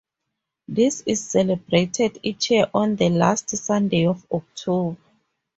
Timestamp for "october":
4.31-4.97